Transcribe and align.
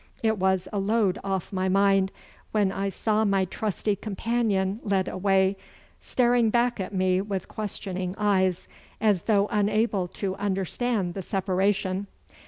It 0.23 0.39
was 0.39 0.67
a 0.73 0.79
load 0.79 1.19
off 1.23 1.53
my 1.53 1.69
mind 1.69 2.11
when 2.53 2.71
I 2.71 2.89
saw 2.89 3.23
my 3.23 3.45
trusty 3.45 3.95
companion 3.95 4.79
led 4.81 5.07
away, 5.07 5.57
staring 6.01 6.49
back 6.49 6.79
at 6.79 6.91
me 6.91 7.21
with 7.21 7.47
questioning 7.47 8.15
eyes, 8.17 8.67
as 8.99 9.21
though 9.21 9.47
unable 9.51 10.07
to 10.07 10.35
understand 10.37 11.13
the 11.13 11.21
separation. 11.21 12.07